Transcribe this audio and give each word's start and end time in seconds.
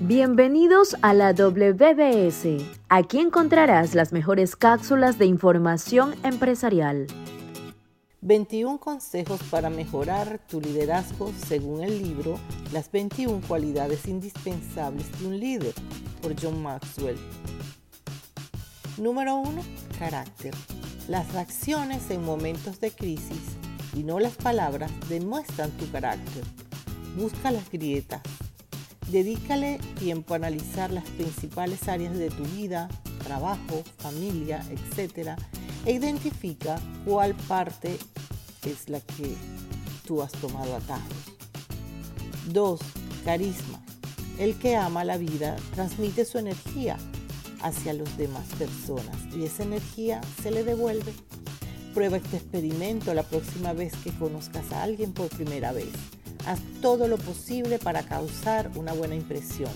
Bienvenidos 0.00 0.94
a 1.00 1.14
la 1.14 1.32
WBS. 1.32 2.58
Aquí 2.90 3.18
encontrarás 3.18 3.94
las 3.94 4.12
mejores 4.12 4.54
cápsulas 4.54 5.18
de 5.18 5.24
información 5.24 6.14
empresarial. 6.22 7.06
21 8.20 8.78
consejos 8.78 9.40
para 9.50 9.70
mejorar 9.70 10.38
tu 10.50 10.60
liderazgo 10.60 11.32
según 11.46 11.82
el 11.82 12.02
libro 12.02 12.38
Las 12.74 12.92
21 12.92 13.40
cualidades 13.48 14.06
indispensables 14.06 15.06
de 15.18 15.28
un 15.28 15.40
líder 15.40 15.72
por 16.20 16.38
John 16.38 16.62
Maxwell. 16.62 17.16
Número 18.98 19.36
1. 19.36 19.62
Carácter. 19.98 20.52
Las 21.08 21.32
reacciones 21.32 22.10
en 22.10 22.22
momentos 22.22 22.80
de 22.80 22.90
crisis 22.90 23.56
y 23.94 24.02
no 24.02 24.20
las 24.20 24.36
palabras 24.36 24.90
demuestran 25.08 25.70
tu 25.70 25.90
carácter. 25.90 26.44
Busca 27.16 27.50
las 27.50 27.70
grietas, 27.70 28.20
Dedícale 29.10 29.78
tiempo 30.00 30.34
a 30.34 30.36
analizar 30.36 30.90
las 30.90 31.04
principales 31.10 31.88
áreas 31.88 32.16
de 32.18 32.28
tu 32.28 32.42
vida, 32.44 32.88
trabajo, 33.22 33.84
familia, 33.98 34.64
etc. 34.70 35.38
E 35.84 35.92
identifica 35.92 36.80
cuál 37.04 37.34
parte 37.34 37.96
es 38.64 38.88
la 38.88 39.00
que 39.00 39.34
tú 40.06 40.22
has 40.22 40.32
tomado 40.32 40.74
atajos. 40.74 41.36
2. 42.52 42.80
Carisma. 43.24 43.80
El 44.38 44.58
que 44.58 44.76
ama 44.76 45.04
la 45.04 45.16
vida 45.16 45.56
transmite 45.74 46.24
su 46.24 46.38
energía 46.38 46.96
hacia 47.62 47.94
las 47.94 48.18
demás 48.18 48.46
personas 48.58 49.16
y 49.34 49.44
esa 49.44 49.62
energía 49.62 50.20
se 50.42 50.50
le 50.50 50.64
devuelve. 50.64 51.12
Prueba 51.94 52.18
este 52.18 52.36
experimento 52.36 53.14
la 53.14 53.22
próxima 53.22 53.72
vez 53.72 53.94
que 54.04 54.10
conozcas 54.10 54.70
a 54.72 54.82
alguien 54.82 55.12
por 55.12 55.28
primera 55.28 55.72
vez. 55.72 55.92
Haz 56.46 56.60
todo 56.80 57.08
lo 57.08 57.18
posible 57.18 57.80
para 57.80 58.04
causar 58.04 58.70
una 58.76 58.92
buena 58.92 59.16
impresión. 59.16 59.72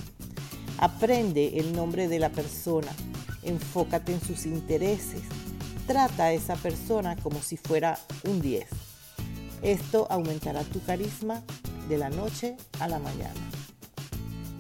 Aprende 0.79 1.59
el 1.59 1.73
nombre 1.73 2.07
de 2.07 2.21
la 2.21 2.31
persona. 2.31 2.93
Enfócate 3.43 4.13
en 4.13 4.21
sus 4.21 4.47
intereses. 4.47 5.23
Trata 5.89 6.27
a 6.27 6.33
esa 6.33 6.55
persona 6.55 7.17
como 7.17 7.43
si 7.43 7.57
fuera 7.57 7.99
un 8.23 8.41
10. 8.41 8.69
Esto 9.63 10.07
aumentará 10.11 10.63
tu 10.63 10.81
carisma 10.85 11.43
de 11.89 11.99
la 11.99 12.09
noche 12.09 12.57
a 12.79 12.87
la 12.87 13.01
mañana. 13.01 13.41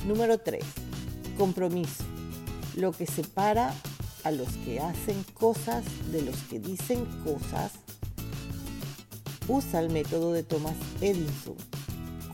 Número 0.04 0.38
3. 0.38 0.64
Compromiso. 1.38 2.02
Lo 2.74 2.90
que 2.90 3.06
separa 3.06 3.72
a 4.24 4.32
los 4.32 4.48
que 4.64 4.80
hacen 4.80 5.24
cosas 5.34 5.84
de 6.10 6.22
los 6.22 6.36
que 6.50 6.58
dicen 6.58 7.04
cosas. 7.22 7.70
Usa 9.46 9.78
el 9.78 9.90
método 9.90 10.32
de 10.32 10.42
Thomas 10.42 10.74
Edison 11.00 11.69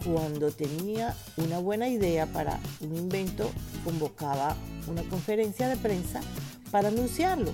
cuando 0.06 0.52
tenía 0.52 1.16
una 1.36 1.58
buena 1.58 1.88
idea 1.88 2.26
para 2.26 2.60
un 2.80 2.94
invento, 2.96 3.50
convocaba 3.84 4.56
una 4.86 5.02
conferencia 5.02 5.68
de 5.68 5.76
prensa 5.76 6.20
para 6.70 6.88
anunciarlo. 6.88 7.52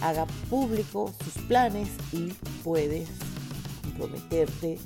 Haga 0.00 0.26
público 0.48 1.12
sus 1.24 1.42
planes 1.44 1.88
y 2.12 2.32
puedes 2.62 3.08
comprometerte 3.82 4.78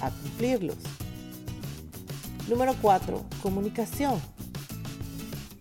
a 0.00 0.10
cumplirlos. 0.10 0.78
Número 2.48 2.74
4. 2.82 3.24
Comunicación. 3.42 4.20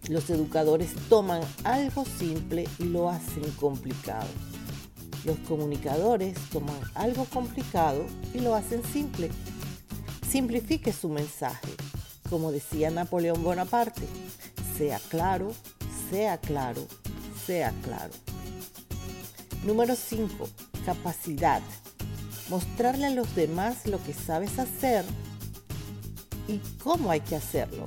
Los 0.09 0.29
educadores 0.29 0.93
toman 1.07 1.41
algo 1.63 2.05
simple 2.05 2.67
y 2.79 2.85
lo 2.85 3.09
hacen 3.09 3.43
complicado. 3.59 4.27
Los 5.23 5.37
comunicadores 5.39 6.37
toman 6.51 6.79
algo 6.93 7.25
complicado 7.25 8.05
y 8.33 8.39
lo 8.39 8.55
hacen 8.55 8.83
simple. 8.83 9.29
Simplifique 10.35 10.91
su 10.91 11.07
mensaje. 11.07 11.69
Como 12.29 12.51
decía 12.51 12.91
Napoleón 12.91 13.41
Bonaparte, 13.41 14.05
sea 14.77 14.99
claro, 15.07 15.53
sea 16.09 16.37
claro, 16.39 16.85
sea 17.45 17.71
claro. 17.83 18.11
Número 19.63 19.95
5. 19.95 20.49
Capacidad. 20.85 21.61
Mostrarle 22.49 23.05
a 23.05 23.11
los 23.11 23.33
demás 23.33 23.87
lo 23.87 24.03
que 24.03 24.11
sabes 24.11 24.59
hacer 24.59 25.05
y 26.49 26.59
cómo 26.83 27.11
hay 27.11 27.21
que 27.21 27.37
hacerlo. 27.37 27.85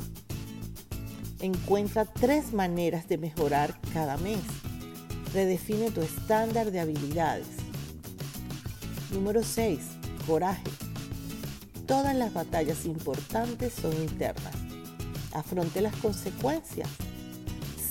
Encuentra 1.40 2.06
tres 2.06 2.54
maneras 2.54 3.06
de 3.08 3.18
mejorar 3.18 3.78
cada 3.92 4.16
mes. 4.16 4.40
Redefine 5.34 5.90
tu 5.90 6.00
estándar 6.00 6.70
de 6.70 6.80
habilidades. 6.80 7.48
Número 9.12 9.42
6. 9.42 9.80
Coraje 10.26 10.87
Todas 11.88 12.14
las 12.14 12.34
batallas 12.34 12.84
importantes 12.84 13.72
son 13.72 13.94
internas. 13.94 14.52
Afronte 15.32 15.80
las 15.80 15.96
consecuencias. 15.96 16.86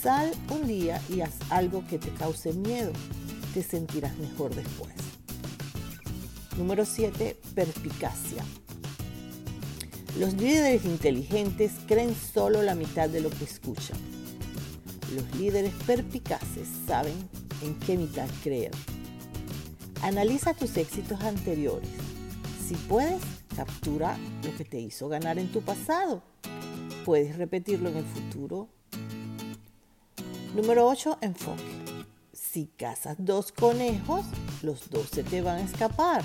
Sal 0.03 0.31
un 0.51 0.67
día 0.67 1.01
y 1.09 1.21
haz 1.21 1.33
algo 1.49 1.83
que 1.87 1.97
te 1.97 2.11
cause 2.11 2.53
miedo. 2.53 2.93
Te 3.55 3.63
sentirás 3.63 4.15
mejor 4.19 4.53
después. 4.53 4.93
Número 6.59 6.85
7. 6.85 7.39
Perspicacia. 7.55 8.45
Los 10.19 10.35
líderes 10.35 10.85
inteligentes 10.85 11.71
creen 11.87 12.15
solo 12.15 12.61
la 12.61 12.75
mitad 12.75 13.09
de 13.09 13.21
lo 13.21 13.31
que 13.31 13.45
escuchan. 13.45 13.97
Los 15.15 15.39
líderes 15.39 15.73
perspicaces 15.87 16.67
saben 16.85 17.15
en 17.63 17.73
qué 17.79 17.97
mitad 17.97 18.29
creer. 18.43 18.71
Analiza 20.03 20.53
tus 20.53 20.77
éxitos 20.77 21.19
anteriores. 21.21 21.89
Si 22.67 22.75
puedes, 22.75 23.21
Captura 23.57 24.19
lo 24.43 24.55
que 24.55 24.65
te 24.65 24.79
hizo 24.79 25.09
ganar 25.09 25.39
en 25.39 25.51
tu 25.51 25.61
pasado. 25.61 26.21
Puedes 27.05 27.35
repetirlo 27.35 27.89
en 27.89 27.97
el 27.97 28.05
futuro. 28.05 28.67
Número 30.53 30.87
8. 30.87 31.17
Enfoque. 31.21 31.63
Si 32.33 32.67
cazas 32.67 33.15
dos 33.17 33.51
conejos, 33.51 34.27
los 34.61 34.91
dos 34.91 35.07
se 35.09 35.23
te 35.23 35.41
van 35.41 35.57
a 35.57 35.63
escapar. 35.63 36.23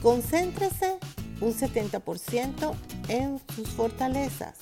Concéntrese 0.00 0.98
un 1.42 1.52
70% 1.52 2.74
en 3.08 3.38
sus 3.54 3.68
fortalezas. 3.68 4.60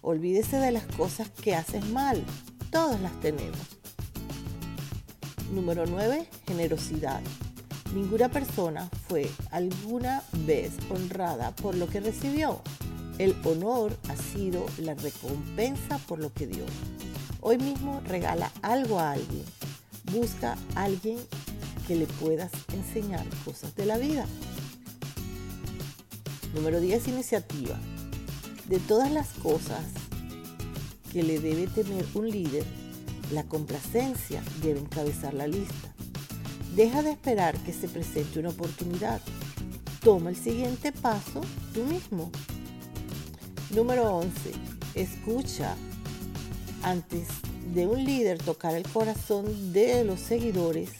Olvídese 0.00 0.56
de 0.56 0.70
las 0.70 0.86
cosas 0.96 1.28
que 1.28 1.54
haces 1.54 1.84
mal. 1.90 2.24
Todas 2.70 2.98
las 3.02 3.12
tenemos. 3.20 3.58
Número 5.52 5.84
9. 5.84 6.26
Generosidad. 6.46 7.20
Ninguna 7.94 8.28
persona 8.28 8.90
fue 9.08 9.30
alguna 9.52 10.24
vez 10.44 10.72
honrada 10.90 11.54
por 11.54 11.76
lo 11.76 11.86
que 11.86 12.00
recibió. 12.00 12.60
El 13.18 13.36
honor 13.44 13.96
ha 14.08 14.16
sido 14.16 14.66
la 14.78 14.94
recompensa 14.94 15.98
por 15.98 16.18
lo 16.18 16.32
que 16.32 16.48
dio. 16.48 16.64
Hoy 17.40 17.56
mismo 17.56 18.02
regala 18.04 18.50
algo 18.62 18.98
a 18.98 19.12
alguien. 19.12 19.44
Busca 20.10 20.58
a 20.74 20.82
alguien 20.82 21.18
que 21.86 21.94
le 21.94 22.06
puedas 22.06 22.50
enseñar 22.72 23.24
cosas 23.44 23.76
de 23.76 23.86
la 23.86 23.96
vida. 23.96 24.26
Número 26.52 26.80
10. 26.80 27.06
Iniciativa. 27.06 27.78
De 28.68 28.80
todas 28.80 29.12
las 29.12 29.28
cosas 29.34 29.84
que 31.12 31.22
le 31.22 31.38
debe 31.38 31.68
tener 31.68 32.04
un 32.14 32.28
líder, 32.28 32.64
la 33.30 33.44
complacencia 33.44 34.42
debe 34.64 34.80
encabezar 34.80 35.32
la 35.32 35.46
lista. 35.46 35.93
Deja 36.76 37.04
de 37.04 37.12
esperar 37.12 37.56
que 37.58 37.72
se 37.72 37.88
presente 37.88 38.40
una 38.40 38.48
oportunidad. 38.48 39.20
Toma 40.02 40.30
el 40.30 40.36
siguiente 40.36 40.90
paso 40.90 41.40
tú 41.72 41.84
mismo. 41.84 42.32
Número 43.70 44.16
11. 44.16 44.52
Escucha. 44.94 45.76
Antes 46.82 47.28
de 47.72 47.86
un 47.86 48.04
líder 48.04 48.38
tocar 48.38 48.74
el 48.74 48.82
corazón 48.88 49.72
de 49.72 50.04
los 50.04 50.18
seguidores, 50.18 50.90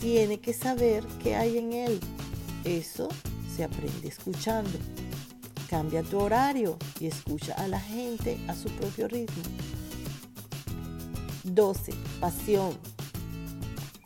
tiene 0.00 0.40
que 0.40 0.54
saber 0.54 1.04
qué 1.22 1.36
hay 1.36 1.58
en 1.58 1.74
él. 1.74 2.00
Eso 2.64 3.08
se 3.54 3.64
aprende 3.64 4.08
escuchando. 4.08 4.78
Cambia 5.68 6.02
tu 6.02 6.18
horario 6.18 6.78
y 6.98 7.06
escucha 7.06 7.52
a 7.54 7.68
la 7.68 7.80
gente 7.80 8.38
a 8.48 8.54
su 8.54 8.70
propio 8.70 9.08
ritmo. 9.08 9.42
12. 11.44 11.92
Pasión. 12.18 12.91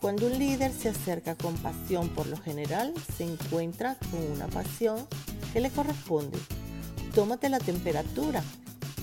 Cuando 0.00 0.26
un 0.26 0.38
líder 0.38 0.72
se 0.72 0.90
acerca 0.90 1.34
con 1.34 1.54
pasión, 1.54 2.10
por 2.10 2.26
lo 2.26 2.36
general 2.36 2.92
se 3.16 3.24
encuentra 3.24 3.96
con 4.10 4.20
una 4.30 4.46
pasión 4.46 5.06
que 5.52 5.60
le 5.60 5.70
corresponde. 5.70 6.38
Tómate 7.14 7.48
la 7.48 7.58
temperatura. 7.58 8.42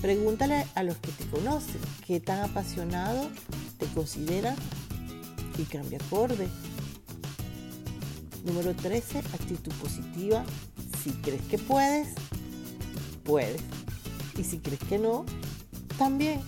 Pregúntale 0.00 0.66
a 0.74 0.82
los 0.84 0.96
que 0.98 1.10
te 1.10 1.26
conocen 1.26 1.80
qué 2.06 2.20
tan 2.20 2.48
apasionado 2.48 3.28
te 3.78 3.86
consideran 3.86 4.54
y 5.58 5.64
cambia 5.64 5.98
acorde. 5.98 6.48
Número 8.44 8.74
13, 8.74 9.18
actitud 9.18 9.72
positiva. 9.82 10.44
Si 11.02 11.10
crees 11.10 11.42
que 11.42 11.58
puedes, 11.58 12.08
puedes. 13.24 13.60
Y 14.38 14.44
si 14.44 14.58
crees 14.58 14.80
que 14.88 14.98
no, 14.98 15.26
también. 15.98 16.40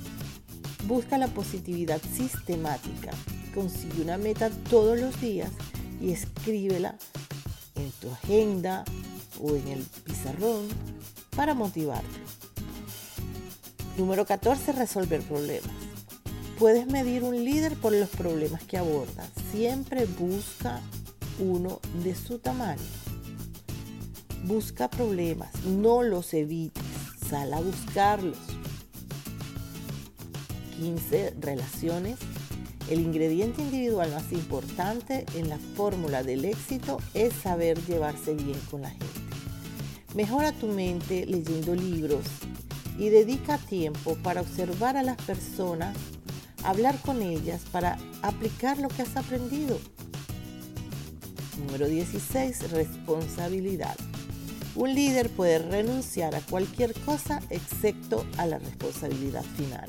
Busca 0.87 1.19
la 1.19 1.27
positividad 1.27 2.01
sistemática 2.15 3.11
consigue 3.57 4.03
una 4.03 4.19
meta 4.19 4.51
todos 4.69 5.01
los 5.01 5.19
días 5.19 5.51
y 5.99 6.13
escríbela 6.13 6.99
en 7.75 7.91
tu 7.93 8.11
agenda 8.11 8.85
o 9.41 9.57
en 9.57 9.67
el 9.69 9.83
pizarrón 10.05 10.69
para 11.35 11.55
motivarte. 11.55 12.07
Número 13.97 14.27
14, 14.27 14.73
resolver 14.73 15.23
problemas. 15.23 15.71
Puedes 16.59 16.87
medir 16.87 17.25
un 17.25 17.45
líder 17.45 17.77
por 17.77 17.93
los 17.93 18.11
problemas 18.11 18.63
que 18.63 18.77
aborda. 18.77 19.27
Siempre 19.53 20.05
busca 20.05 20.81
uno 21.39 21.81
de 22.05 22.15
su 22.15 22.39
tamaño. 22.39 22.83
Busca 24.45 24.91
problemas, 24.91 25.51
no 25.65 26.03
los 26.03 26.35
evites, 26.35 26.85
sal 27.29 27.55
a 27.55 27.61
buscarlos. 27.61 28.39
15. 30.79 31.37
Relaciones. 31.41 32.19
El 32.89 33.01
ingrediente 33.01 33.63
individual 33.63 34.13
más 34.13 34.31
importante 34.33 35.27
en 35.35 35.49
la 35.49 35.59
fórmula 35.59 36.23
del 36.23 36.45
éxito 36.45 36.99
es 37.15 37.35
saber 37.35 37.85
llevarse 37.85 38.35
bien 38.35 38.59
con 38.71 38.83
la 38.83 38.91
gente. 38.91 39.07
Mejora 40.15 40.53
tu 40.53 40.69
mente 40.69 41.27
leyendo 41.27 41.75
libros 41.75 42.25
y 42.97 43.09
dedica 43.09 43.59
tiempo 43.59 44.17
para 44.23 44.41
observar 44.41 44.97
a 44.97 45.03
las 45.03 45.17
personas, 45.17 45.97
hablar 46.63 46.97
con 47.01 47.23
ellas 47.23 47.63
para 47.73 47.99
aplicar 48.23 48.79
lo 48.79 48.89
que 48.89 49.03
has 49.03 49.17
aprendido. 49.17 49.79
Número 51.59 51.89
16. 51.89 52.71
Responsabilidad. 52.71 53.97
Un 54.77 54.95
líder 54.95 55.29
puede 55.31 55.59
renunciar 55.59 56.37
a 56.37 56.41
cualquier 56.41 56.95
cosa 57.01 57.41
excepto 57.51 58.25
a 58.37 58.47
la 58.47 58.59
responsabilidad 58.59 59.43
final. 59.57 59.89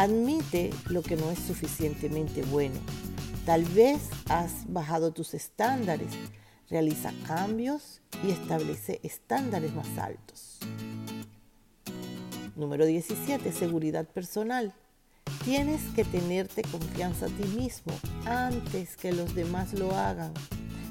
Admite 0.00 0.70
lo 0.88 1.02
que 1.02 1.14
no 1.14 1.30
es 1.30 1.38
suficientemente 1.38 2.40
bueno. 2.44 2.80
Tal 3.44 3.66
vez 3.66 4.00
has 4.30 4.64
bajado 4.72 5.12
tus 5.12 5.34
estándares. 5.34 6.08
Realiza 6.70 7.12
cambios 7.26 8.00
y 8.24 8.30
establece 8.30 9.00
estándares 9.02 9.74
más 9.74 9.98
altos. 9.98 10.58
Número 12.56 12.86
17. 12.86 13.52
Seguridad 13.52 14.06
personal. 14.06 14.72
Tienes 15.44 15.82
que 15.94 16.04
tenerte 16.04 16.62
confianza 16.62 17.26
a 17.26 17.28
ti 17.28 17.44
mismo 17.48 17.92
antes 18.24 18.96
que 18.96 19.12
los 19.12 19.34
demás 19.34 19.74
lo 19.74 19.94
hagan. 19.94 20.32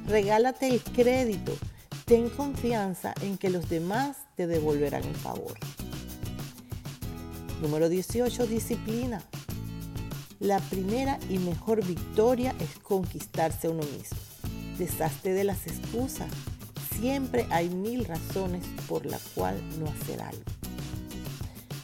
Regálate 0.06 0.68
el 0.68 0.84
crédito 0.84 1.54
Ten 2.10 2.28
confianza 2.30 3.14
en 3.22 3.38
que 3.38 3.52
los 3.52 3.70
demás 3.70 4.18
te 4.36 4.48
devolverán 4.48 5.04
el 5.04 5.14
favor. 5.14 5.54
Número 7.62 7.90
18. 7.90 8.48
Disciplina. 8.48 9.22
La 10.40 10.60
primera 10.60 11.20
y 11.30 11.38
mejor 11.40 11.86
victoria 11.86 12.56
es 12.60 12.80
conquistarse 12.80 13.68
a 13.68 13.72
uno 13.72 13.84
mismo. 13.84 14.18
Deshazte 14.78 15.34
de 15.34 15.44
las 15.44 15.68
excusas. 15.68 16.30
Siempre 17.00 17.46
hay 17.50 17.70
mil 17.70 18.06
razones 18.06 18.66
por 18.88 19.06
la 19.06 19.20
cual 19.36 19.62
no 19.80 19.88
hacer 19.88 20.22
algo. 20.22 20.44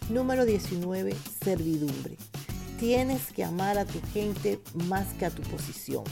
Número 0.09 0.45
19. 0.45 1.15
Servidumbre. 1.43 2.17
Tienes 2.79 3.31
que 3.33 3.43
amar 3.43 3.77
a 3.77 3.85
tu 3.85 3.99
gente 4.13 4.59
más 4.73 5.07
que 5.13 5.25
a 5.25 5.29
tu 5.29 5.41
posición. 5.43 6.03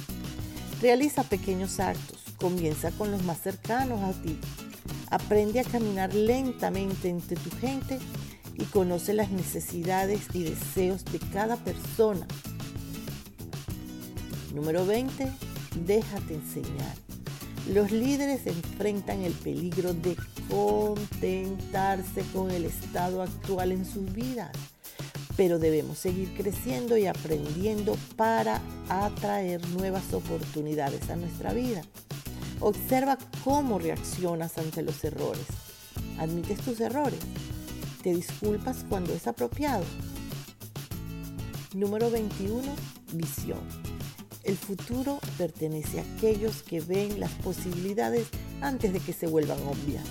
Realiza 0.81 1.23
pequeños 1.23 1.79
actos 1.79 2.23
Comienza 2.43 2.91
con 2.91 3.09
los 3.09 3.23
más 3.23 3.39
cercanos 3.39 4.01
a 4.01 4.11
ti. 4.21 4.37
Aprende 5.09 5.61
a 5.61 5.63
caminar 5.63 6.13
lentamente 6.13 7.07
entre 7.07 7.37
tu 7.37 7.49
gente 7.57 7.99
y 8.55 8.65
conoce 8.65 9.13
las 9.13 9.31
necesidades 9.31 10.21
y 10.33 10.43
deseos 10.43 11.03
de 11.05 11.19
cada 11.19 11.57
persona. 11.57 12.27
Número 14.53 14.85
20. 14.85 15.31
Déjate 15.85 16.35
enseñar. 16.35 16.95
Los 17.73 17.91
líderes 17.91 18.45
enfrentan 18.45 19.21
el 19.21 19.33
peligro 19.33 19.93
de 19.93 20.17
contentarse 20.49 22.21
con 22.33 22.51
el 22.51 22.65
estado 22.65 23.21
actual 23.21 23.71
en 23.71 23.85
sus 23.85 24.11
vidas, 24.13 24.51
pero 25.37 25.59
debemos 25.59 25.97
seguir 25.97 26.33
creciendo 26.35 26.97
y 26.97 27.07
aprendiendo 27.07 27.97
para 28.17 28.61
atraer 28.89 29.65
nuevas 29.69 30.13
oportunidades 30.13 31.09
a 31.09 31.15
nuestra 31.15 31.53
vida. 31.53 31.81
Observa 32.59 33.17
cómo 33.43 33.79
reaccionas 33.79 34.57
ante 34.57 34.83
los 34.83 35.03
errores. 35.03 35.45
Admites 36.19 36.59
tus 36.59 36.79
errores. 36.81 37.19
Te 38.03 38.13
disculpas 38.13 38.83
cuando 38.89 39.13
es 39.13 39.27
apropiado. 39.27 39.85
Número 41.73 42.11
21. 42.11 42.61
Visión. 43.13 43.61
El 44.43 44.57
futuro 44.57 45.19
pertenece 45.37 46.01
a 46.01 46.03
aquellos 46.03 46.63
que 46.63 46.81
ven 46.81 47.21
las 47.21 47.31
posibilidades 47.31 48.27
antes 48.59 48.91
de 48.91 48.99
que 48.99 49.13
se 49.13 49.25
vuelvan 49.25 49.59
obvias. 49.61 50.03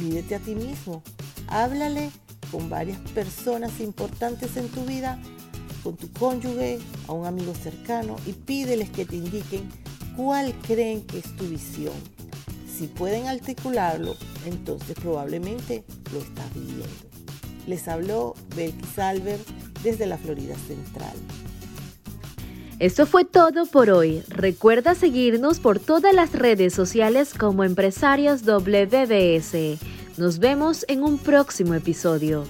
Mídete 0.00 0.36
a 0.36 0.38
ti 0.38 0.54
mismo. 0.54 1.02
Háblale 1.48 2.12
con 2.52 2.70
varias 2.70 3.00
personas 3.10 3.80
importantes 3.80 4.56
en 4.56 4.68
tu 4.68 4.84
vida, 4.84 5.20
con 5.82 5.96
tu 5.96 6.12
cónyuge, 6.12 6.78
a 7.08 7.14
un 7.14 7.26
amigo 7.26 7.52
cercano 7.56 8.14
y 8.26 8.32
pídeles 8.32 8.90
que 8.90 9.06
te 9.06 9.16
indiquen 9.16 9.68
cuál 10.16 10.54
creen 10.60 11.04
que 11.04 11.18
es 11.18 11.34
tu 11.34 11.48
visión. 11.48 11.94
Si 12.78 12.86
pueden 12.86 13.26
articularlo, 13.26 14.14
entonces 14.46 14.94
probablemente 14.94 15.84
lo 16.12 16.20
estás 16.20 16.54
viviendo. 16.54 17.13
Les 17.66 17.88
habló 17.88 18.34
Belkis 18.56 18.98
Albert 18.98 19.46
desde 19.82 20.06
la 20.06 20.18
Florida 20.18 20.54
Central. 20.66 21.14
Esto 22.80 23.06
fue 23.06 23.24
todo 23.24 23.66
por 23.66 23.90
hoy. 23.90 24.22
Recuerda 24.28 24.94
seguirnos 24.94 25.60
por 25.60 25.78
todas 25.78 26.12
las 26.14 26.32
redes 26.32 26.74
sociales 26.74 27.32
como 27.32 27.62
Empresarios 27.62 28.42
WBS. 28.42 29.78
Nos 30.16 30.38
vemos 30.38 30.84
en 30.88 31.02
un 31.02 31.18
próximo 31.18 31.74
episodio. 31.74 32.44